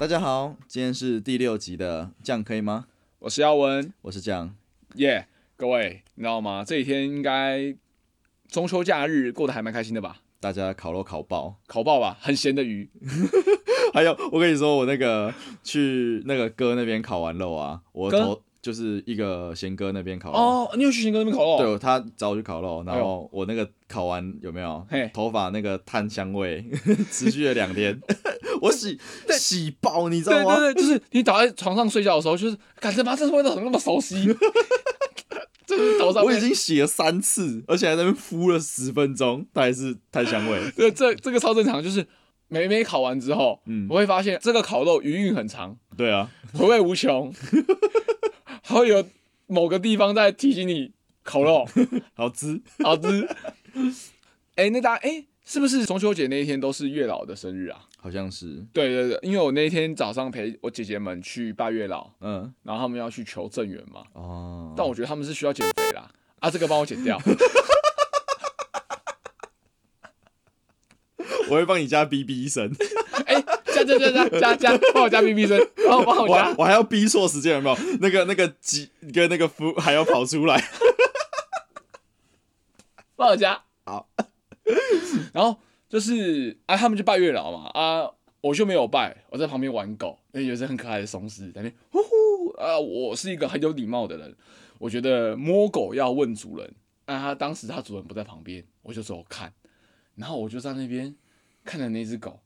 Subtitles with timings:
[0.00, 2.86] 大家好，今天是第六集的酱可以吗？
[3.18, 4.56] 我是耀文，我是酱。
[4.94, 5.26] 耶、
[5.58, 6.64] 各位，你知道吗？
[6.66, 7.76] 这几天应该
[8.48, 10.16] 中秋假日过得还蛮开心的吧？
[10.40, 12.88] 大家烤肉烤爆，烤爆吧，很咸的鱼。
[13.92, 20.38] 还有我跟你说，我那个去那个哥那边烤完肉啊，我头就是一个贤哥那边烤肉。
[20.38, 21.58] 哦，你有去贤哥那边烤肉？
[21.58, 25.10] 对，他找我去烤肉，然哎后我那个烤完有没有嘿？
[25.12, 26.64] 头发那个炭香味
[27.12, 28.00] 持续了两天，
[28.60, 28.98] 我洗
[29.30, 30.56] 洗爆，你知道吗？
[30.56, 34.26] 对对对，就是你倒在床上睡觉的时候，就是感觉妈这味道怎么那么熟悉？
[35.66, 40.60] 就是头上我已经洗了三次，而且还在那边敷了十分钟，它还是炭香味。
[40.76, 42.04] 这这这个超正常，就是
[42.48, 47.32] 每每烤完之后，嗯我会发现这个烤肉余韵很长，对啊，回味无穷，
[48.62, 49.06] 还会有
[49.46, 51.64] 某个地方在提醒你烤肉
[52.14, 52.60] 好吃。
[52.82, 53.28] 好吃。
[54.56, 57.80] 哎、那大家哎、是不是中秋节那一天都是月老的生日啊？
[57.98, 67.20] 好像是，对对对，因为我那一天早上陪我姐姐们去拜月老，嗯，然后他们要去求正缘嘛，哦，但我觉得他们是需要减肥啦，啊，这个帮我剪掉。
[71.50, 72.70] 我会帮你加 B B 声，
[73.26, 73.42] 哎、
[73.74, 76.54] 加加加加加加，帮我加 B B 声，帮我帮我加。
[76.56, 77.76] 我还要逼错时间，有没有？
[78.00, 80.62] 那个那个鸡跟那个夫还要跑出来。
[83.16, 83.60] 帮我加。
[83.84, 84.08] 好，
[85.32, 88.10] 然后就是啊，他们就拜月老嘛，啊，
[88.40, 94.34] 我就没有拜，我在旁边玩狗，那有一只很可爱的松狮在那边呼呼啊，我是一个很有礼貌的人，
[94.78, 96.74] 我觉得摸狗要问主人，
[97.06, 99.52] 啊，他当时他主人不在旁边，我就走看，
[100.14, 101.14] 然后我就在那边
[101.64, 102.40] 看着那只狗，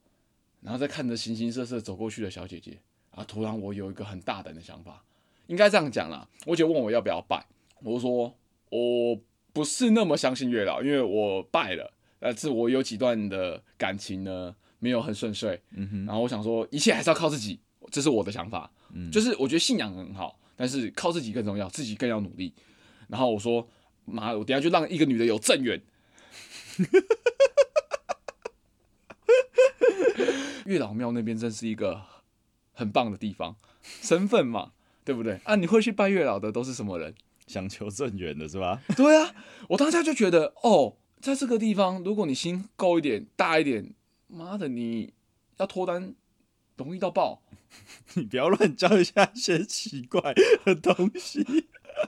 [0.60, 2.78] 然后再看着形形色色走过去的小姐姐，
[3.10, 5.04] 啊，突然我有一个很大胆的想法，
[5.46, 7.46] 应该这样讲啦，我姐问我要不要拜，
[7.82, 8.34] 我说
[8.70, 9.20] 我
[9.52, 11.92] 不是那么相信月老，因为我拜了，
[12.24, 22.54] 但是我有几段的感情呢没有很顺遂，嗯哼，然后我想说一切还是要靠自己，这是我的想法，嗯就是我觉得信仰很好，但是靠自己更重要，自己更要努力。
[23.08, 23.68] 然后我说
[24.06, 25.82] 妈，我等下就让一个女的有正缘。
[30.64, 32.00] 月老庙那边真是一个
[32.72, 34.72] 很棒的地方，身份嘛，
[35.04, 35.38] 对不对？
[35.44, 37.14] 啊，你会去拜月老的都是什么人？
[37.46, 38.80] 想求正缘的是吧？
[38.96, 39.34] 对啊，
[39.68, 43.94] 我当下就觉得，哦，在这个地方，如果你心够一点、大一点，
[44.26, 45.14] 妈的，你
[45.56, 46.14] 要脱单
[46.76, 47.40] 容易到爆。
[48.12, 50.34] 你不要乱教一下一些奇怪
[50.66, 51.42] 的东西。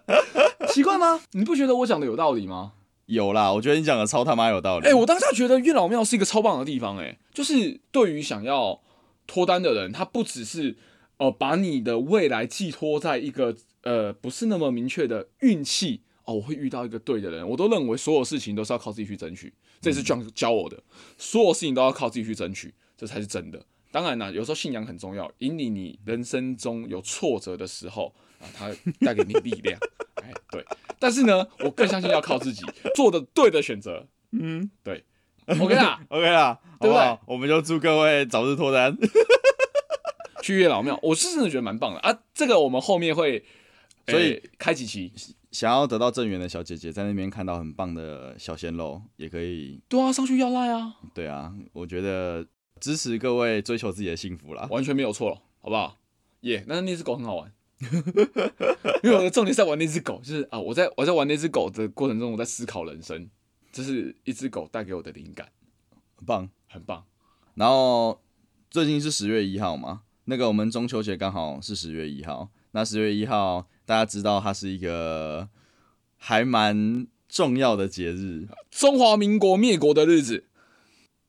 [0.68, 1.22] 奇怪吗？
[1.30, 2.74] 你不觉得我讲的有道理吗？
[3.06, 4.86] 有啦，我觉得你讲的超他妈有道理。
[4.86, 8.82] 哎、我当下觉得月老庙是一个超棒的地方、哎，就是对于想要
[9.26, 10.76] 脱单的人，他不只是
[11.16, 20.82] 呃把你的未来寄托在一个呃不是那么明确的运气哦，我会遇到一个对的人，我都认为所有事情都是要靠自己去争取，这是 John 教我的，
[21.16, 23.64] 所有事情都要靠自己去争取，这才是真的。
[23.92, 28.70] 当然啦，有时候信仰很重要，引领你人生中有挫折的时候啊，它
[29.00, 29.78] 带给你力量。
[30.16, 30.62] 哎，对。
[30.98, 32.62] 但是呢，我更相信要靠自己
[32.94, 34.06] 做的对的选择。
[34.32, 35.04] 嗯对
[35.46, 37.22] ，OK 啦，， OK 啦，对不对好好？
[37.26, 38.96] 我们就祝各位早日脱单。
[40.42, 42.18] 去月老庙，我是真的觉得蛮棒的啊。
[42.34, 43.44] 这个我们后面会，
[44.08, 45.12] 所以诶开几期。
[45.56, 49.80] 想要得到正缘的小姐姐，在那边看到很棒的小鲜肉，也可以。
[49.88, 52.46] 对啊，上去要赖啊，对啊，我觉得
[52.78, 54.68] 支持各位追求自己的幸福啦。
[54.70, 55.96] 完全没有错了，好不好？
[56.42, 57.50] 耶、那那只狗很好玩，
[59.02, 63.30] 因为我的重点是在玩那只狗，就是啊，我在我在玩那只狗的过程中，我在思考人生，
[63.72, 65.48] 这是一只狗带给我的灵感，
[66.16, 66.50] 很棒。
[66.68, 67.02] 很棒。
[67.54, 68.20] 然后
[68.68, 72.50] 最近是十月一号嘛，那个我们中秋节刚好是十月一号。
[72.72, 75.48] 那十月一号，大家知道它是一个
[76.16, 80.44] 还蛮重要的节日，中华民国灭国的日子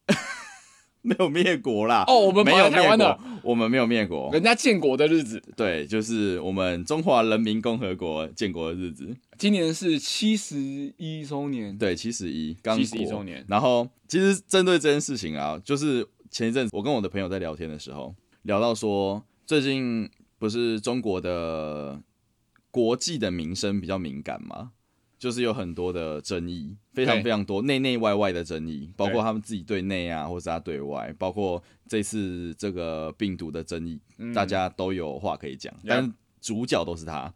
[1.01, 2.03] 没有灭国啦。
[2.07, 4.29] 哦，我们跑没有台湾的，我们没有灭国。
[4.33, 9.15] 人家建国的日子，对，就是我们中华人民共和国建国的日子。
[9.37, 10.57] 今年是七十
[10.97, 11.77] 一周年。
[11.77, 20.09] 对，七十一，刚七十一周年然后其实针对这件事情啊，就是前一阵子我跟我的朋友在聊天的时候，聊到说，最近
[20.39, 22.01] 不是中国的
[22.77, 24.73] 国际的民生比较敏感嘛？
[25.17, 37.33] 就是有很多的争议，非常非常多，内内外外的争议，包括他们自己对内啊，或者他对外，包括这次这个病毒的争议，嗯大家都有话可以讲，但主角都是他。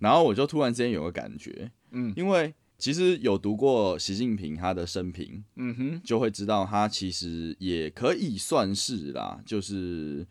[0.00, 10.26] 然后我就突然之间有个感觉，嗯因为其实有读过习近平他的生平，嗯哼，就会知道他其实也可以算是啦，就是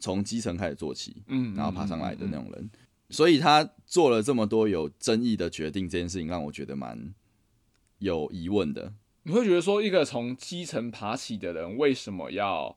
[0.00, 2.46] 从基层开始做起，嗯，然后爬上来的那种。
[2.46, 2.70] 种人。
[3.10, 7.12] 所以他做了这么多有争议的决定，这件事情让我觉得蛮
[7.98, 8.94] 有疑问的。
[9.24, 12.76] 你会觉得说，一个从基层爬起的人，为什么要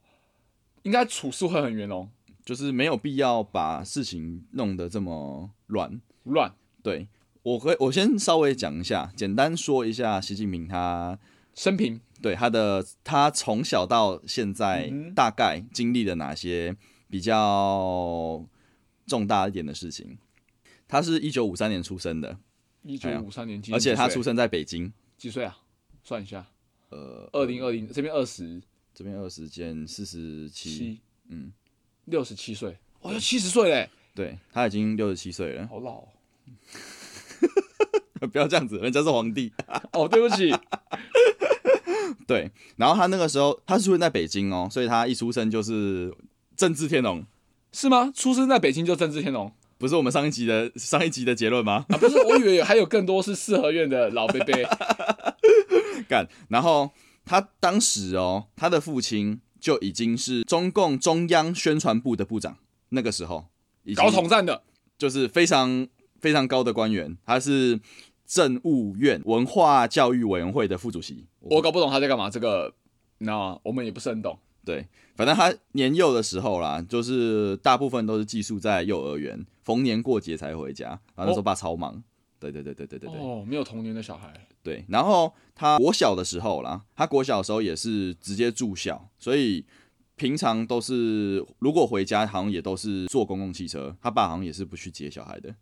[0.82, 2.10] 应该处事会很圆融？
[2.44, 6.02] 就是没有必要把事情弄得这么乱。
[6.24, 7.08] 乱对
[7.44, 11.18] 我可以，我先稍微讲一下，简单说一下习近平他
[11.56, 16.76] 生平对他的他从小到现在大概经历了哪些
[17.10, 18.44] 比较
[19.06, 20.18] 重大一点的事情。
[20.94, 22.38] 他是一九五三年出生的，
[22.84, 24.94] 一九五三年，今而且他出生在北京。
[25.18, 25.58] 几岁啊？
[26.04, 26.46] 算一下，
[26.90, 28.62] 呃，二零二零这边二十
[28.94, 31.00] 这边二十减四十七，七，
[31.30, 31.52] 嗯，
[32.06, 35.68] 六十七岁，哦，要七十岁嘞，对他已经六十七岁了。
[35.68, 36.08] 好老哦。
[38.32, 39.52] 不要这样子，人家是皇帝。
[39.94, 40.54] 哦，对不起，
[42.28, 46.16] 对，然后他那个时候他是出生在北京哦，所以他一出生就是
[46.56, 47.26] 政治天龙，
[47.72, 48.12] 是吗？
[48.14, 49.52] 出生在北京就政治天龙
[49.84, 51.86] 不是我们上一集的上一集的结论吗？
[51.90, 51.98] 啊？
[51.98, 54.56] 不是，我以为还有更多是四合院的老伯伯。
[56.08, 56.90] 干，然后
[57.26, 62.60] 他当时哦，他的父亲就已经是中共中央宣传部的部长，
[62.90, 63.48] 那个时候
[63.98, 64.64] 搞统战的，
[64.98, 65.86] 就是非常
[66.22, 67.82] 非常高的官员，他是
[68.26, 71.26] 政务院文化教育委员会的副主席。
[71.42, 72.30] 我搞不懂他在干嘛。
[72.30, 72.74] 这个，
[73.18, 74.40] 那我们也不是很懂。
[74.64, 80.88] 对，反正他年幼的时候啦，就是大部分都是寄宿在幼儿园，逢年过节才回家。
[81.16, 82.04] 然后那时候爸超忙。
[82.40, 83.20] 对对对对对对对。
[83.20, 84.34] 哦，没有童年的小孩。
[84.62, 89.66] 对，然后他国小的时候啦，他国小的时候也是直接住校，所以
[90.16, 95.56] 平常都是如果回家好像也都是坐公共汽车，他爸好像也是不去接小孩的。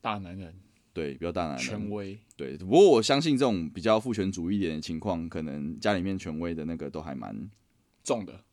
[0.00, 0.54] 大男人，
[0.94, 1.64] 对，比较大男人。
[1.64, 2.18] 权威。
[2.36, 7.50] 对，不过我相信这种比较父权主义一点的情况，可能家里面权威的那个都还蛮
[8.02, 8.44] 重的。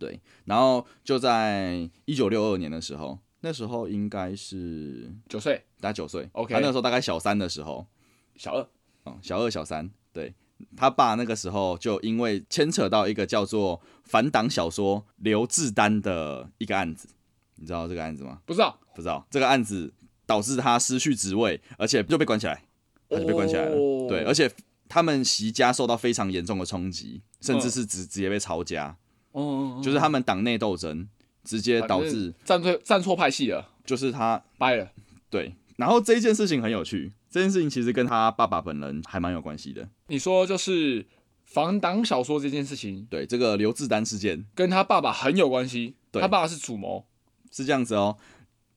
[0.00, 0.20] 对。
[0.46, 7.86] 然后就在一九六二年的时候，那时候应该是九岁，大概九岁 OK 他那个时候大概小三的时候，
[8.34, 8.66] 小二。
[9.06, 10.34] 嗯，小二小三，对
[10.76, 17.08] 他爸那个时候就因为牵扯到一个叫做反党小说刘志丹的一个案子，
[17.54, 18.40] 你知道这个案子吗？
[18.44, 18.78] 不知道。
[18.92, 19.94] 不知道这个案子
[20.26, 22.62] 导致他失去职位，而且就被关起来，
[23.08, 23.74] 他就被关起来了。
[23.74, 24.50] 哦对，而且
[24.88, 28.94] 他们席家受到非常严重的冲击，甚至是直直接被抄家，
[29.32, 31.08] 哦，就是他们党内斗争
[31.44, 34.90] 直接导致，站错站错派系了，就是他掰了。
[35.28, 35.54] 对。
[35.76, 39.88] 然后这一件事情很有趣，这件事情其实跟他爸爸本人还蛮有关系的。
[40.08, 41.06] 你说就是
[41.44, 47.06] 防党小说这件事情对，这个刘志丹事件跟他爸爸很有关系，对他爸爸是主谋。
[47.50, 48.18] 是这样子哦。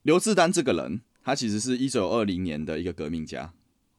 [0.04, 3.54] 刘志丹这个人，他其实是一九二零年的一个革命家。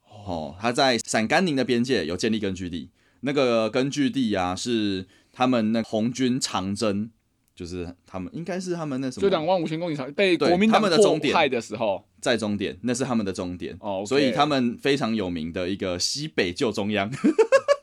[0.09, 2.89] 哦，他在陕甘宁的边界有建立根据地，
[3.21, 7.11] 那个根据地啊是他们那红军长征，
[7.55, 13.77] 就是他们应该是他们那什么就两万五千公里长被对国民党他们的终点迫害的时候，在终点，那是他们的终点。
[13.81, 17.11] 哦所以他们非常有名的一个西北救中央，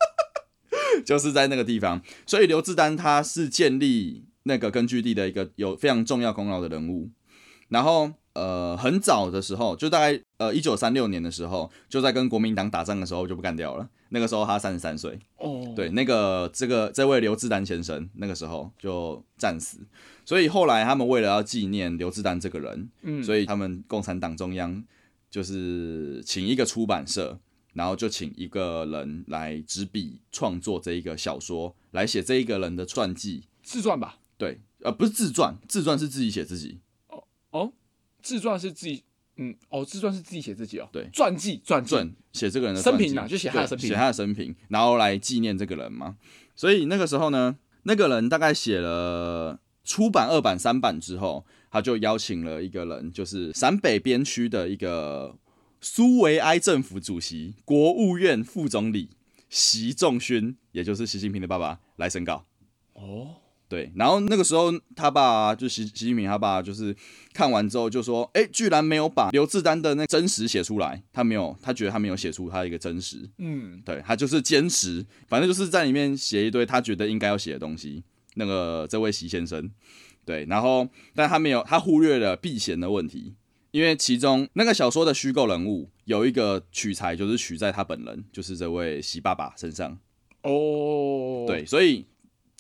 [1.05, 2.01] 就是在那个地方。
[2.25, 7.09] 所以刘志丹他是建立那个根据地的一个有非常重要功劳的人物。
[7.69, 13.89] 然后呃，很早的时候，就大概呃一九三六年的时候，就在跟国民党打仗的时候就不干掉了。
[14.13, 19.79] 那个时候他三十三岁，哦，对，那个这个这位刘志丹先生，那个时候就战死。
[20.25, 24.83] 所以后来他们为了要纪念刘志丹这个人，嗯，所以他们共产党中央
[25.29, 27.39] 就是请一个出版社，
[27.73, 33.45] 然后就请一个人来执笔创作这一个小说，来写这一个人的传记。
[33.63, 36.81] 自传吧，对，呃，不是自传，自传是自己写自己。
[37.51, 37.71] 哦，
[38.21, 39.03] 自传是自己，
[39.37, 46.17] 嗯，哦，自传是自己写自己哦，对传记，传记，传写这个人的生平啊就写他的生平写他的生平，然后来纪念这个人嘛。
[46.55, 55.35] 所以那个时候呢，那个人大概写了出版二版、三版之后，他就邀请了一个人，就是陕北边区的一个
[55.79, 59.09] 苏维埃政府主席、国务院副总理
[59.49, 62.45] 习仲勋，也就是习近平的爸爸来审稿。
[62.93, 63.40] 哦，
[63.71, 66.93] 对，然后那个时候他爸就习习近平他爸就是
[67.33, 78.03] 看完之后就说，哎，居然没有把刘志丹的那真实写出来，他没有，他觉得他没有写出他的一个真实，嗯，对他就是坚持，反正就是在里面写一堆他觉得应该要写的东西。
[78.35, 79.71] 那个这位习先生，
[80.25, 83.35] 对，然后但他没有，他忽略了避嫌的问题，
[83.71, 89.97] 因为其中那个小说的虚构人物有一个取材就是取在他本人，就是这位习爸爸身上。
[90.43, 92.05] 哦，对，所以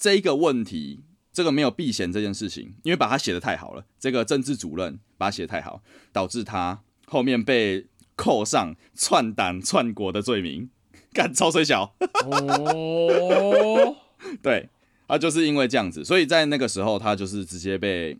[0.01, 10.71] 这一个问题，这个没有避嫌这件事情，因为把他写的太好了，这个政治主任把他写的太好，导致他后面被扣上篡党篡国的罪名，
[11.13, 11.93] 干超水小。
[12.25, 13.95] 哦，
[14.41, 14.69] 对，
[15.07, 18.17] 他就是因为这样子，所以在那个时候，他就是直接被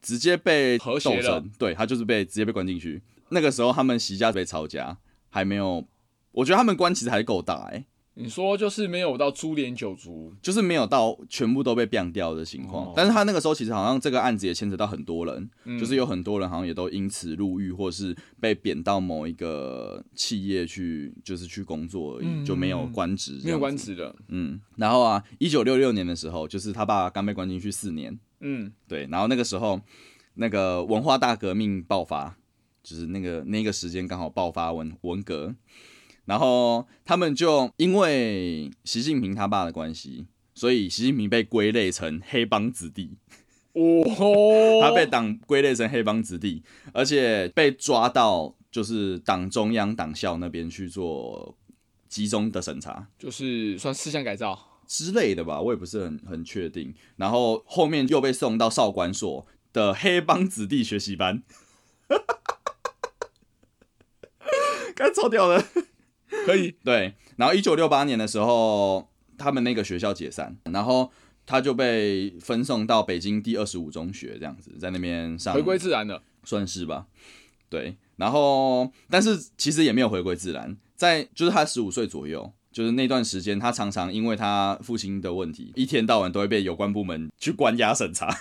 [0.00, 3.02] 直接被斗和谐了争，对他就是被直接被关进去。
[3.28, 4.96] 那个时候他们席家被抄家，
[5.28, 5.86] 还没有，
[6.30, 12.86] 我觉得他们关其实还够大哎、你说就是没有到株连九族，就是没有到全部都被毙掉的情况。
[12.86, 23.76] 哦但是他那个时候其实好像这个案子也牵扯到很多人，嗯就是有很多人好像也都因此入狱，或是被贬到某一个企业去，就是去工作而已，嗯就没有官职，没有官。
[23.76, 29.80] 职的，嗯，然后啊，一九六六年的时候，就是他爸刚被关进去四年，嗯，对，然后那个时候
[30.34, 32.36] 那个文化大革命爆发，
[32.82, 35.54] 就是那个那个时间刚好爆发文文革，
[36.24, 43.16] 然后他们就因为习近平他爸的关系，所以习近平被归类成黑帮子弟，
[43.72, 46.62] 哦，他被党归类成黑帮子弟，
[46.92, 51.56] 而且被抓到就是党中央党校那边去做
[52.08, 53.08] 集中的审查。
[53.18, 56.94] 就是算思想改造，之类的吧，我也不是很很确定。
[57.16, 61.42] 然后后面又被送到少管所的黑帮子弟学习班，
[64.94, 65.64] 看超屌的。
[66.46, 71.10] 可以，对，然后一九六八年的时候，他们那个学校解散，然后
[71.44, 77.06] 他就被分送到北京第二十五中学，这样子在那边上回归自然的，算是吧。
[77.68, 88.34] 对，然后但是其实也没有回归自然，在就是他十五岁左右，就是那段时间，他常常因为他父亲的问题，一天到晚都会被有关部门去关押审查，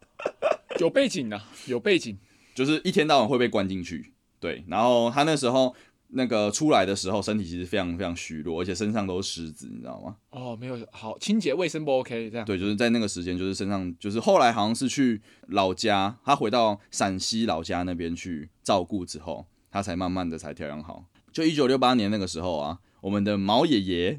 [0.80, 2.16] 有背景的，有背景，
[2.54, 4.12] 就是一天到晚会被关进去。
[4.38, 5.74] 对，然后他那时候
[6.08, 10.16] 那个出来的时候，身体其实非常非常虚弱，而且身上都是虱子，你知道吗？
[10.30, 21.04] 哦，没有好清洁卫生不 OK 这样，对，就是在那个时间，就是身上就是后来好像是去老家，他回到陕西老家那边去照顾之后，他才慢慢的才调养好。
[21.32, 24.18] 就一九六八年那个时候啊，我们的毛爷爷，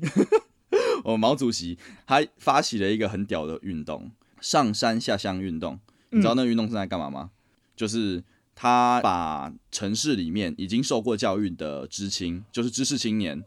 [1.03, 5.79] 我们毛主席，他发起了一个很屌的运动——上山下乡运动。
[6.10, 7.32] 你知道那个运动是在干嘛吗？
[7.75, 8.24] 就是
[8.60, 13.44] 他把城市里面已经受过教育的知青，就是知识青年，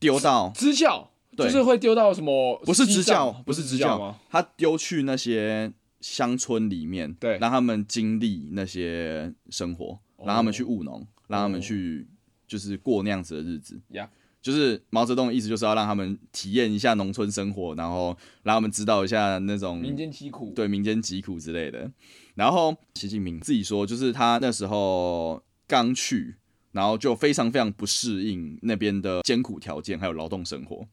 [0.00, 2.58] 丢到支教，对就是会丢到什么？
[2.64, 12.08] 不是支教，不不是支教支教吗？，他丢去那些乡村里面，对让他们经历那些生活，让他们去务农，让他们去
[12.48, 13.78] 就是过那样子的日子。
[13.90, 14.08] 呀
[14.40, 21.90] 就是毛泽东的意思就是要让他们体验一下农村生活，然后让他们知道一下那种民间疾苦，对民间疾苦之类的。
[22.34, 26.36] 然后习近平自己说，就是他那时候刚去，
[26.72, 30.86] 然后就非常非常不适应那边的艰苦条件，还有劳动生活，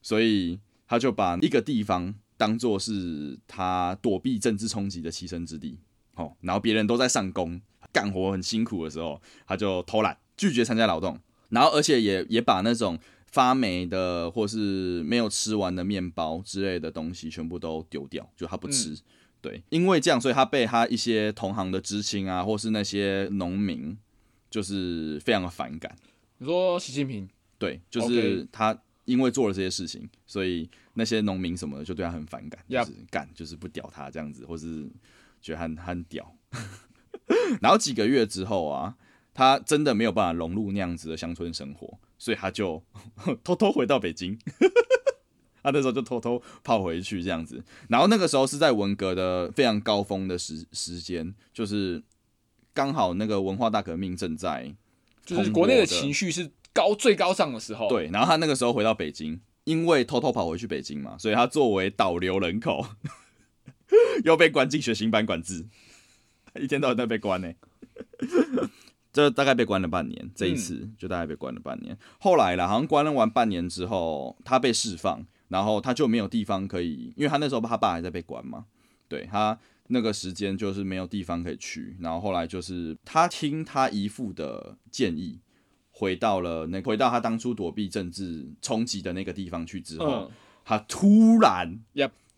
[0.00, 5.78] 所以他就把一个地方当做是他躲避政治冲击的栖身之地。
[6.14, 7.60] 哦，然后别人都在上工
[7.92, 11.18] 干活很辛苦的时候，他就偷懒，拒绝参加劳动，
[11.50, 18.98] 然后而且也也把那种发霉的或是没有吃完的面包之类的东西全部都丢掉，就他不吃。
[19.42, 23.96] 对，因为这样，所以他被他一些同行的知青啊，或是那些农民，
[24.50, 25.96] 就是非常的反感。
[26.38, 27.28] 你说习近平
[27.58, 34.88] 对，就是他因为做了这些事情，所以那些农民什么的就对他很反感，就是干就是不屌他这样子，或是
[35.40, 36.36] 觉得他很他很屌。
[37.60, 38.96] 然后几个月之后啊，
[39.32, 42.82] 他真的没有办法融入那样子的乡村生活，所以他就
[43.42, 44.38] 偷偷回到北京。
[45.62, 52.02] 他那时候就偷偷跑回去这样子，然后那个时候是在文革的非常高峰的时时间，就是
[52.72, 54.74] 刚好那个文化大革命正在
[55.24, 62.86] 就是国内的情绪是高最高涨的时候，，对，然后他那个时候回到北京，因为偷偷跑回去北京嘛，所以他作为导流人口，
[64.24, 65.66] 又被关进学习班管制，
[66.60, 67.52] 一天到晚在被关呢、
[69.12, 71.98] 这大概被关了半年，这一次就大概被关了半年。
[72.20, 78.64] 后来啦，好像关了完半年之后，他被释放，然后他就没有地方可以，因为他那时候他爸还在被关嘛，
[79.08, 85.40] 对他那个时间就是没有地方可以去，然后后来就是他听他姨父的建议，
[85.90, 90.30] 回到了那回到他当初躲避政治冲击的那个地方去之后，嗯，
[90.64, 91.80] 他突然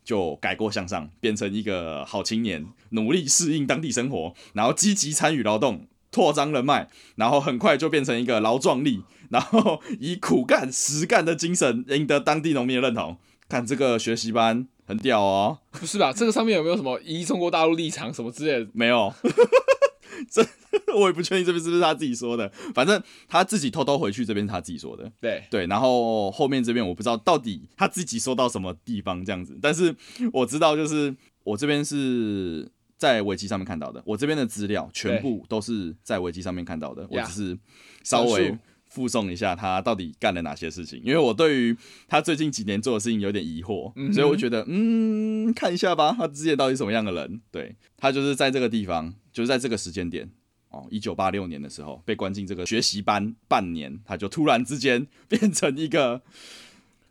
[0.03, 13.17] 就改过向上，变成一个好青年，努力适应当地生活，然后积极参与劳动，扩张人脉，然后很快就变成一个劳壮力，然后以苦干实干的精神赢得当地农民的认同。
[13.49, 16.13] 看这个学习班很屌哦，不是吧？
[16.13, 18.71] 这个上面有没有什么移中国大陆立场什么之类的？
[18.73, 19.13] 没有，
[20.31, 20.41] 这
[20.95, 25.11] 我也不确定这边是不是他自己说的，反正他自己偷偷回去这边是他自己说的。
[25.19, 29.95] 对，对，然后后面这边我不知道到底他自己说到什么地方这样子，但是
[30.31, 37.57] 我知道就是我这边是在维基上面看到的，我这边的资料全部都是在维基上面看到的，我只是
[38.03, 38.57] 稍微
[38.93, 41.75] 附送一下他到底干了哪些事情，因为我对于
[42.07, 47.41] 他最近几年做的事情有点疑惑，嗯所以我觉得嗯，看一下吧，他之前到底什么样的人？
[47.49, 50.29] 对他就是在这个地方，就是在这个时间点。
[50.69, 56.21] 哦，一九八六年的时候被关进这个学习班半年，他就突然之间变成一个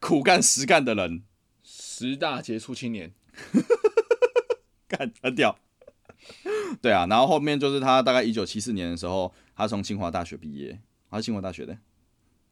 [0.01, 1.23] 苦干实干的人，
[1.63, 3.13] 十大杰出青年，
[4.89, 5.57] 干很屌。
[6.81, 10.81] 对啊，然后后面就是他大概一九七四年的时候，他从清华大学毕业，
[11.13, 11.79] 他是清华大学的。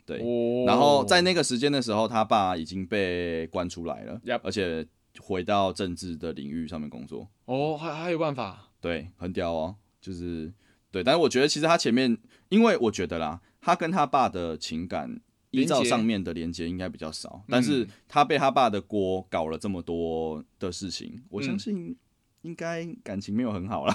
[0.07, 4.87] 对，哦然后在那个时间的时候，他爸已经被关出来了 Yep 而且
[5.19, 7.29] 回到政治的领域上面工作。
[7.47, 10.53] 哦，还还有办法，对，很屌哦，就是
[10.93, 11.03] 对。
[11.03, 12.17] 但是我觉得其实他前面，
[12.49, 15.21] 因为我觉得啦，他跟他爸的情感。
[15.53, 21.97] 依照上面的连接应该比较少，但是他被他爸的锅搞了这么多的事情，我相嗯信
[22.43, 23.93] 应该感情没有很好啦。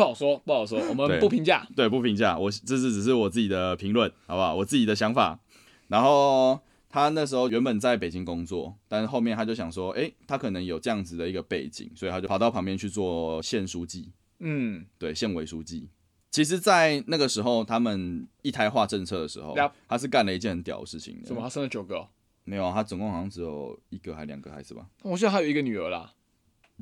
[0.00, 1.66] 不好说，不好说， 我们不评价。
[1.76, 4.54] 对，不评价，我这是只是我自己的评论，好不好？
[4.54, 5.38] 我自己的想法。
[5.88, 15.90] 然后他那时候原本在北京工作，但是后面他就想说，诶，他可能有这样子的一个背景，所以他就跑到旁边去做县书记，嗯，对，县委书记。
[16.30, 19.54] 其实，在那个时候，他们一胎化政策的时候
[19.86, 21.26] 他是干了一件很屌的事情的。
[21.26, 21.42] 什么？
[21.42, 22.08] 他生了九个哦、
[22.44, 24.86] 没有啊，他总共好像只有一个还两个孩子吧。
[25.02, 26.14] 我记得还有一个女儿啦，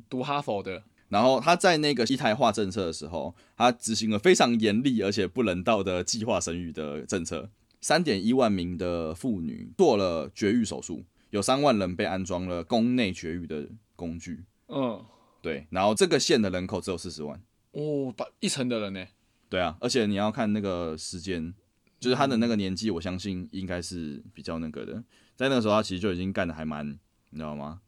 [0.07, 0.81] 读哈佛的。
[1.09, 7.49] 然后他在那个一胎化政策的时候，他执行了非常严厉而且不人道的计划生育的政策，
[7.81, 14.45] 三点一万名的妇女做了绝育手术，有三万人被安装了宫内绝育的工具。
[14.67, 15.03] 嗯，
[15.41, 17.41] 对，然后这个县的人口只有四十万。
[17.71, 19.05] 哦，把一层的人呢？
[19.49, 21.53] 对啊，而且你要看那个时间，
[21.99, 25.03] 就是他的那个年纪，我相信应该是比较那个的。
[25.35, 26.87] 在那个时候，他其实就已经干的还蛮，
[27.31, 27.81] 你知道吗？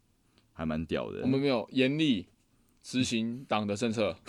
[0.53, 1.27] 还蛮屌的我。
[1.27, 2.27] 们没有严厉
[2.81, 4.15] 执行党的政策。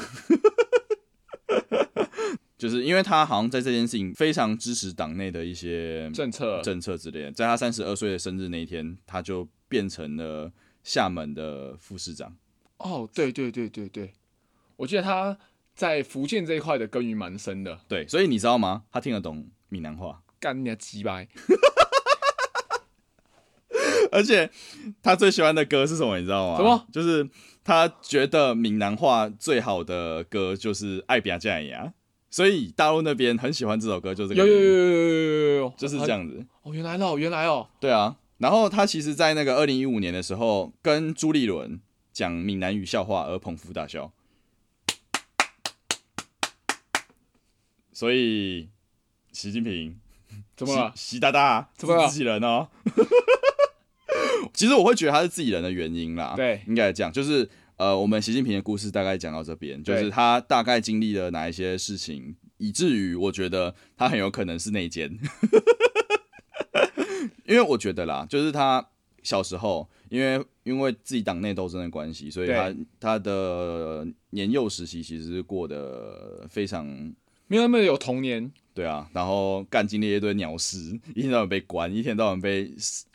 [2.57, 10.53] 就是因为他好像在这件事情非常支持党内的一些政策政策之类的，在他三十二岁的生日那一天，他就变成了
[10.85, 12.37] 厦门的副市长。
[12.77, 14.13] 哦，对对对对对，
[14.77, 15.37] 我记得他
[15.75, 18.85] 在福建这一块的耕耘蛮深的，对，所以你知道吗？
[18.93, 21.27] 他听得懂闽南话，干你的鸡掰！
[24.13, 24.49] 而且
[25.03, 26.19] 他最喜欢的歌是什么？
[26.19, 26.57] 你知道吗？
[26.59, 26.87] 什么？
[26.93, 27.27] 就是
[27.65, 31.85] 他觉得闽南话最好的歌就是《爱比亚加尼亚》，
[32.31, 34.47] 所以大陆那边很喜欢这首歌，就这个。
[34.47, 36.45] 有有有有有有有，就是这样子。
[36.63, 37.69] 哦，原来哦，原来哦。
[37.81, 41.81] 对啊，然后他其实，在那个二零一五年的时候，跟朱立伦
[42.13, 44.13] 讲闽南语笑话而捧腹大笑。
[47.93, 48.69] 所以，
[49.33, 49.99] 习近平
[50.57, 50.93] 怎么了？
[50.95, 52.09] 习大大怎么了？
[52.09, 52.69] 自己人哦。
[54.53, 56.63] 其实我会觉得他是自己人的原因啦，对。
[56.67, 65.19] 应该这样，就是呃，我们习近平的故事大概讲到这边，就是他大概经历了哪一些事情，以至于我觉得他很有可能是内奸，
[67.45, 68.87] 因为我觉得啦，就是他
[69.23, 76.87] 小时候，因为因为自己党内斗争的关系，所以他他的年幼时期其实是过得非常
[77.49, 82.73] 没有那么有童年，对啊，然后干经历了一堆鸟事，一天到晚被关，一天到晚被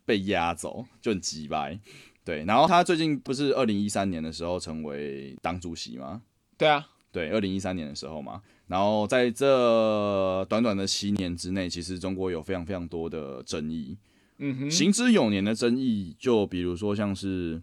[0.07, 1.77] 被压走，就很急白。
[2.23, 6.21] 对，然后他最近不是二零一三年的时候成为党主席吗？
[6.57, 13.97] 对啊，对，二零一三年的时候嘛，然后在这短短的七年之内，其实中国有非常非常多的争议，
[14.39, 17.61] 嗯哼，行之有年的争议，就比如说像是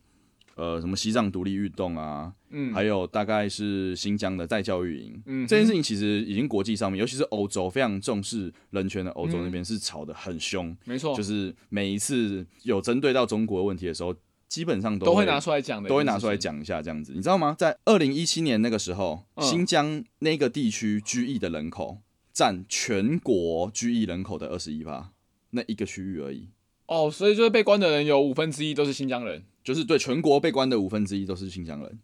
[0.56, 14.14] 呃什么西藏独立运动啊，嗯，还有大概是新疆的再教育营，嗯这件事情其实已经国际上面，尤其是欧洲非常重视人权的欧洲那边是吵得很凶，没错，就是每一次有针对到中国的问题的时候，
[14.48, 16.36] 基本上都都会拿出来讲的，都会拿出来。
[16.36, 17.56] 讲一下这样子，你知道吗？
[17.58, 21.98] 在二零一七年那个时候，嗯新疆那个地区居役的人口
[22.32, 25.10] 占全国居役人口的二十一趴，
[25.50, 26.50] 那一个区域而已。
[26.86, 31.98] 哦，所以就是被关的人有五分之一都是新疆人，就是对全国被关的五分之一都是新疆人，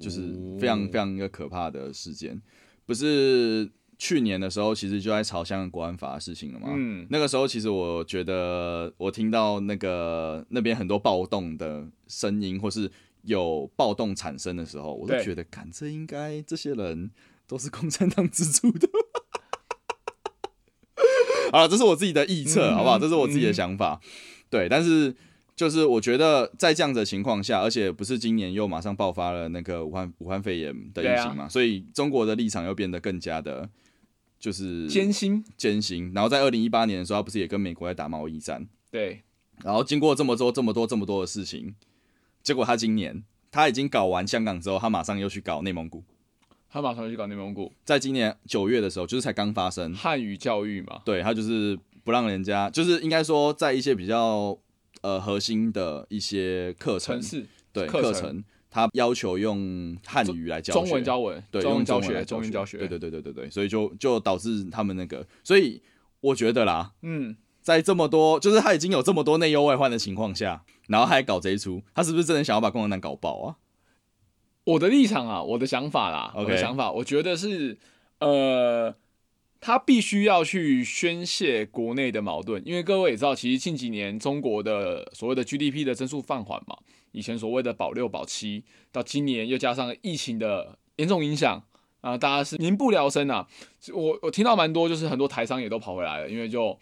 [0.00, 2.42] 就是非常哦非常一个可怕的事件。
[2.84, 6.68] 不是去年的时候，其实就在吵香港国安法的事情了嘛。
[6.72, 12.90] 嗯，那个时候，其实我觉得我听到那个那边很多暴动的声音，或是
[13.22, 17.12] 有暴动产生的时候，我都觉得，看这应该这些人
[17.46, 18.88] 都是共产党资助的。
[21.52, 22.98] 啊，这是我自己的臆测，嗯好不好？
[22.98, 24.00] 这是我自己的想法。
[24.50, 25.14] 对，但是
[25.54, 33.68] 就是我觉得在这样子的情况下，而且不是今年又马上爆发了那个武汉武汉肺炎的疫情嘛，所以中国的立场又变得更加的，
[34.40, 36.10] 就是艰辛，艰辛。
[36.14, 38.66] 然后在二零一八年的时候，他不是也跟美国在打贸易战？
[38.90, 39.22] 对，
[39.62, 41.74] 然后经过这么多、这么多、这么多的事情，
[42.42, 46.02] 结果他今年他已经搞完香港之后，他马上又去搞内蒙古。
[46.70, 54.58] 他马上又去搞内蒙古在今年九月的时候，就是才刚发生，汉语教育嘛，对他就是不让人家，就是应该说在一些比较
[55.02, 57.20] 呃核心的一些课程。
[57.74, 60.80] 对课程，他要求用汉语来教学。
[60.80, 65.80] 中文教文，对，中文教学，中文教学，对对对对对对，所以就就导致他们那个，所以
[66.20, 73.56] 我觉得啦，嗯，在这么多，就是他已经有这么多内忧外患的情况下，然后还搞这一出，他是不是真的想要把共产党搞爆啊？
[74.64, 77.78] 我的立场啊，我的想法啦我的想法，我觉得是，
[78.18, 78.94] 呃，
[79.62, 86.76] 他必须要去宣泄国内的矛盾，因为各位也知道，其实近几年中国的所谓的 GDP 的增速放缓嘛，
[87.12, 91.62] 以前所谓的保六保七，到今年又加上疫情的严重影响。
[92.00, 93.46] 啊，大家是民不聊生啊！
[93.94, 96.76] 我我听到蛮多，就是很多台商也都跑回来了，因为就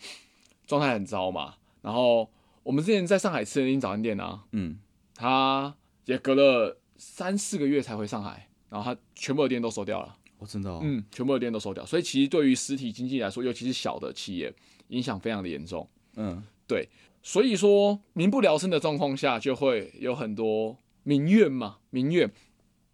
[0.67, 1.57] 状态很糟嘛。
[1.83, 2.31] 然后
[2.63, 4.79] 我们之前在上海吃的那间早餐店啊，嗯，
[5.15, 14.53] 他也隔了三四个月才回上海，然后他全部的店都收掉了，我真的、哦，嗯，全部的店都收掉，所以其实对于实体经济来说，尤其是小的企业，
[14.89, 15.87] 影响非常的严重。
[16.17, 16.89] 嗯，对
[17.23, 22.33] 所以说，民不聊生的状况下，就会有很多民怨嘛，民怨，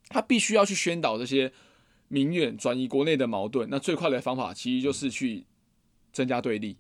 [0.09, 1.53] 他必须要去宣导这些
[2.09, 3.69] 民怨，转移国内的矛盾。
[3.71, 5.45] 那最快的方法，其实就是去
[6.13, 6.77] 增加对立，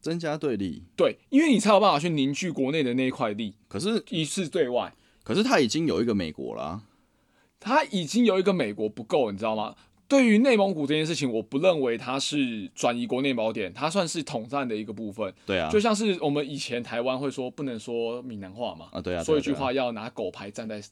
[0.00, 0.84] 增加对立。
[0.96, 4.94] 对，因为你才有办法去凝聚国内的那一块力，可是，一次对外。
[5.24, 6.82] 可是他已经有一个美国了啊、
[7.60, 9.74] 他已经有一个美国不够，你知道吗？
[10.08, 15.34] 对于内蒙古这件事情，我不认为它是转移国内锚点，它算是统战的一个部分。
[15.44, 20.80] 对啊，就像是我们以前台湾会说不能说闽南话嘛，啊，对啊，说一句话要拿狗牌站在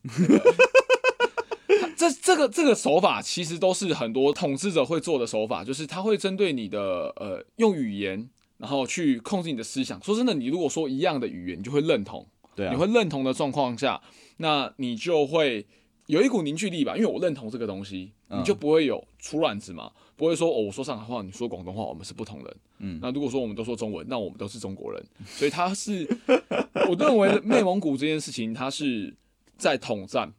[1.97, 10.03] 这这个这个手法其实都是很多统治者会做的手法，就是他会针对你的呃用语言，然后去控制你的思想。
[10.03, 14.03] 说真的，你如果说一样的语言，你就会认同，对啊，你会认同的状况下，
[14.39, 15.69] 那你就会
[16.07, 22.57] 有一股凝聚力吧，因为我认同这个东西，嗯你就不会有出乱子嘛，不会说哦，我说上海话，你说广东话，我们是不同人。
[22.79, 26.07] 嗯那如果说我们都说中文，那我们都是中国人，所以他是，
[26.89, 29.15] 我认为内蒙古这件事情，他是
[29.57, 30.33] 在统战。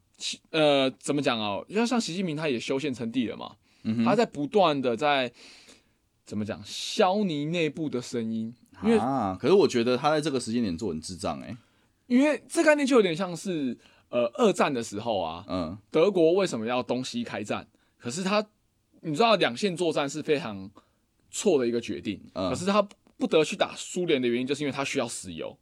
[0.51, 1.60] 呃，怎么讲啊？
[1.67, 5.30] 因为像习近平他也修宪称帝了嘛，嗯他在不断的在
[6.25, 11.58] 怎么讲消弭内部的声音，因为啊，可是我觉得他在这个时间点做很智障哎、
[12.08, 13.78] 因为这概念就有点像是
[14.15, 17.67] 呃二战的时候啊，嗯，德国为什么要东西开战？
[17.97, 18.47] 可是他，
[19.01, 20.71] 你知道两线作战是非常
[21.30, 22.21] 错的一个决定。
[22.34, 22.82] 嗯可是他
[23.17, 25.58] 不得去打苏联的原因，就是因为他需要石油。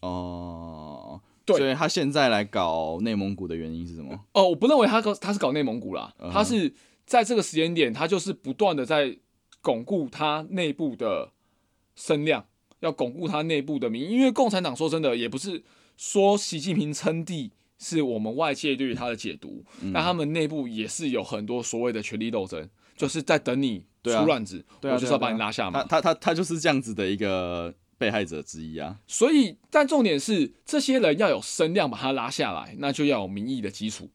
[0.00, 4.24] 哦，对所以他现在来搞内蒙古的原因是什么？
[4.32, 6.74] 哦，我不认为他搞他是搞内蒙古啦，嗯他是
[7.06, 9.16] 在这个时间点，他就是不断的在
[9.62, 11.30] 巩固他内部的
[11.94, 12.44] 声量，
[12.80, 14.14] 要巩固他内部的民意。
[14.14, 15.62] 因为共产党说真的，也不是
[15.96, 25.82] 说习近平称帝是我们外界对于他的解读，嗯那他们内部也是有很多所谓的权力斗争，就是在等你出乱子，我就是要把你拉下马。
[25.84, 28.98] 他他他他就是这样子的一个被害者之一啊。
[29.06, 34.10] 所以，但重点是这些人要有声量把他拉下来，那就要有民意的基础。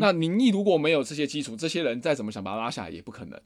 [0.00, 3.40] 那民意如果没有这些基础，这些人再怎么想把他拉下来也不可能。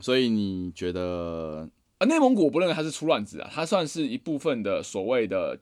[0.00, 5.58] 所以你觉得啊内蒙古我不认为他是出乱子啊，他算是一部分的所谓的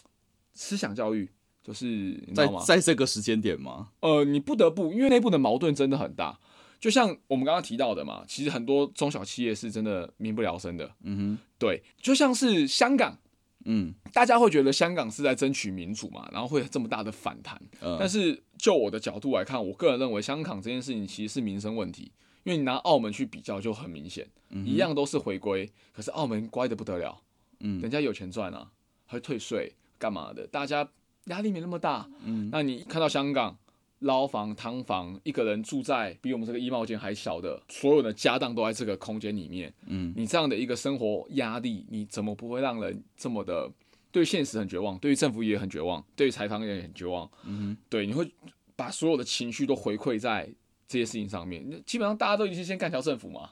[0.52, 1.28] 思想教育，
[1.66, 2.46] 就是在？
[2.64, 3.88] 在这个时间点吗？
[3.98, 6.38] 呃，你不得不，因为内部的矛盾真的很大。
[6.78, 10.88] 就像我们刚刚提到的嘛，其实很多中小企业是真的民不聊生的。
[11.02, 13.18] 嗯哼对，就像是香港，
[13.64, 17.60] 嗯大家会觉得香港是在争取民主嘛，然后会有这么大的反弹。
[17.80, 22.12] 呃，但是就我的角度来看，我个人认为香港这件事情其实是民生问题，
[22.44, 27.18] 因为你拿澳门去比较就很明显，嗯一样都是回归，可是澳门乖的不得了，
[27.60, 28.70] 嗯人家有钱赚啊，
[29.06, 30.86] 还退税干嘛的，大家
[31.26, 32.08] 压力没那么大。
[32.24, 33.56] 嗯那你看到香港
[34.00, 43.70] 捞房、汤房，一个人住在比我们这个衣帽间还小的，所有的家当都在这个空间里面，嗯你这样的一个生活压力，你怎么不会让人这么的
[44.10, 47.30] 对现实很绝望，对于政府也很绝望，对于财团也很绝望？
[47.44, 48.30] 嗯对，你会
[48.74, 50.48] 把所有的情绪都回馈在
[50.86, 51.64] 这些事情上面。
[51.84, 53.50] 基本上大家都已经先干掉政府嘛。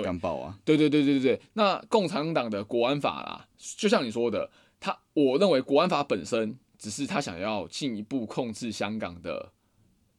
[0.00, 0.56] 干爆啊！
[0.64, 1.40] 对对对对对对。
[1.54, 9.52] 那共产党的国安法啦，就像你说的，他我认为国安法本身只是他想要进一步控制香港的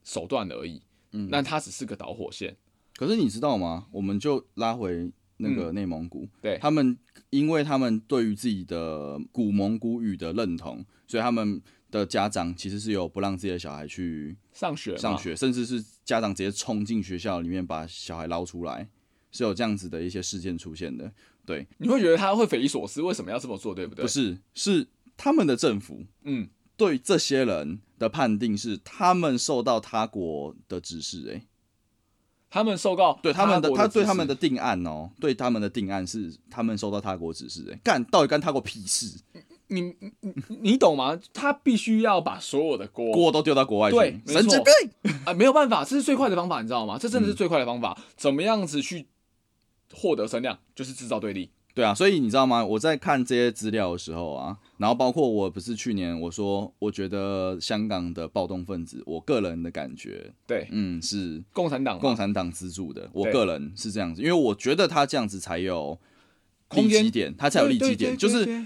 [0.04, 0.82] 手段而已。
[1.12, 2.56] 嗯那它只是个导火线。
[2.96, 3.88] 可是你知道吗？
[3.92, 6.96] 我们就拉回那个内蒙古，嗯对他们
[7.32, 18.88] 因为他们对于自己的古蒙古语的认同，所以他们的家长其实是有不让自己的小孩去上学上，学，甚至是家长直接冲进学校里面把小孩捞出来，
[19.32, 21.12] 是有这样子的一些事件出现的。
[21.44, 24.04] 对，你会觉得他会匪夷所思，为什么要这么做，对不对？
[24.04, 24.88] 不，是，是
[25.20, 31.44] 他们的政府嗯，对这些人的判定是他们受到他国的指示、欸，
[32.50, 39.20] 他们受到对他们的他对他们的定案哦，对他们的定案是他们受到他国指示、欸，干到底干他国屁事？
[39.72, 41.20] 你你你你懂吗？
[41.32, 45.14] 他必须要把所有的锅锅都丢到国外去神经病！
[45.26, 46.98] 啊、没有办法，这是最快的方法，你知道吗？
[46.98, 47.96] 这真的嗯是最快的方法。
[48.18, 49.08] 怎么样子去
[49.94, 51.52] 获得声量，就是制造对立。
[51.76, 52.66] 对啊，所以你知道吗？
[52.66, 63.10] 我在看这些资料的时候啊，然后包括我不是去年我说，我觉得香港的暴动分子，我个人的感觉，对，嗯，是共产党，共产党资助的。
[63.12, 66.00] 我对个人是这样子，因为我觉得他这样子才有
[66.72, 68.16] 利基点，他才有利基点。
[68.16, 68.66] 就是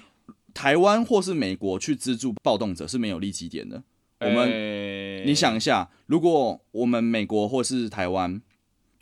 [0.54, 3.82] 台湾或是美国去资助暴动者是没有利基点的。
[4.20, 8.40] 我们们你想一下，如果我们美国或是台湾，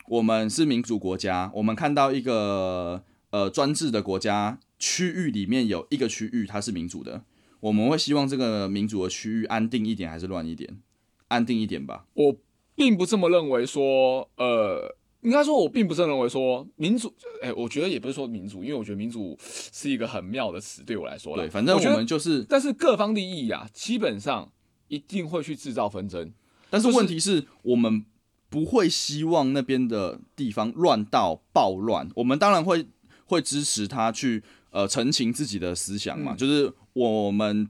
[0.08, 7.22] 我们是民主国家，我们看到一个呃专制的国家区域里面有一个区域它是民主的，
[7.60, 10.80] 我们会希望这个民主的区域安定一点还是乱一点？
[11.28, 12.04] 安定一点吧。
[12.14, 12.36] 我
[12.74, 24.50] 并不这么认为说，呃，应该说，我并不是认为说民主，哎、我觉得也不是说民主，因为我觉得民主是一个很妙的词，对我来说对，反正我们就是，但是各方利益啊，基本上
[24.88, 26.32] 一定会去制造纷争。
[26.68, 28.04] 但是问题是我们
[28.50, 32.88] 不会希望那边的地方乱到暴乱，我们当然会
[33.26, 34.42] 会支持他去
[34.72, 37.68] 呃澄清自己的思想嘛，嗯就是我们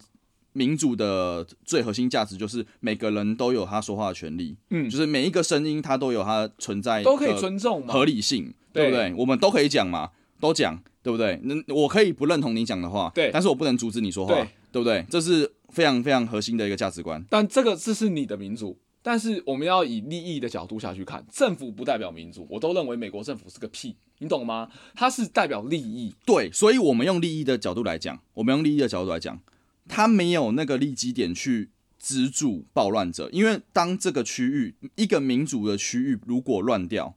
[0.55, 7.87] 民主的最核心价值就是每个人都有他说话的权利，嗯就是每一个声音它都有它存在都可以尊重。
[7.87, 9.15] 合理性，对不对？
[9.15, 10.11] 我们都可以讲嘛，
[10.41, 11.41] 都讲，对不对？
[11.45, 15.05] 那我可以不认同你讲的话，对但是我不能阻止你说话，对对不对？
[15.09, 17.25] 这是非常非常核心的一个价值观。
[17.31, 24.71] 但这个这是你的民主，但是我们要以利益的角度下去看，政府不代表民主，我都认为美国政府是个屁，你懂吗？
[24.95, 29.41] 它是代表利益，对，所以我们用利益的角度来讲，我们用利益的角度来讲，
[29.89, 37.17] 他没有那个利基点去资助暴乱者，因为当这个区域一个民主的区域如果乱掉，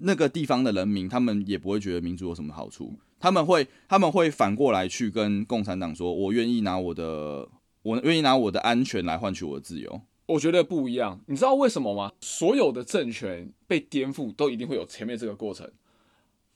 [0.00, 7.46] 那个地方的人民他们也不会觉得民主有什么好处，他们会他们会反过来去跟共产党说，我愿意拿我的
[7.82, 10.00] 我愿意拿我的安全来换取我的自由。
[10.30, 11.20] 我觉得不一样。
[11.26, 12.12] 你知道为什么吗？
[12.20, 15.70] 所有的政权被颠覆，都一定会有前面这个过程，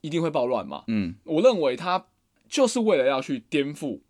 [0.01, 0.85] 一定会暴乱嘛。
[0.87, 2.07] 嗯，我认为他
[2.49, 4.01] 就是为了要去颠覆，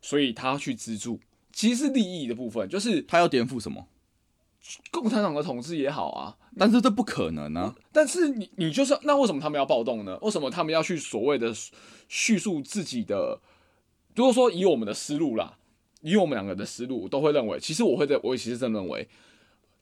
[0.00, 1.20] 所以他去资助。
[1.52, 3.88] 其实是利益的部分，就是他要颠覆什么？
[4.90, 7.74] 共产党的统治也好啊，但是这不可能啊！
[7.92, 10.18] 但是你你就是那为什么他们要暴动呢？
[10.22, 11.52] 为什么他们要去所谓的
[12.08, 13.40] 叙述自己的？
[14.14, 15.58] 如果说以我们的思路啦，
[16.00, 19.08] 以我们两个的思路，都会认为，其实我会在，我其实这么认为，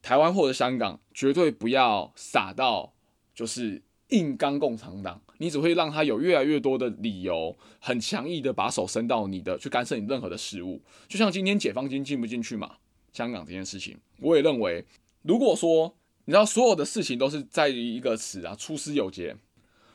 [0.03, 2.95] 台湾或者香港绝对不要傻到
[3.35, 10.83] 就是硬刚共产党，你只会让他有越来越多的理由，很强硬的把手伸到你的去干涉你任何的事物。
[11.09, 12.77] 就像今天解放军进不进去嘛，
[13.13, 14.85] 香港这件事情，我也认为，
[15.23, 19.37] 如果说你知道所有的事情都是在于一个词啊，出师有节。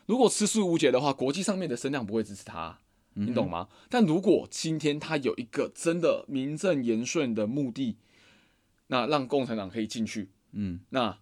[0.06, 2.78] 如果吃素无节的话，国际上面的声量不会支持他，
[3.14, 3.68] 你懂吗？
[3.88, 7.96] 但如果今天他有一个真的名正言顺的目的，
[8.88, 11.18] 那让共产党可以进去，嗯，那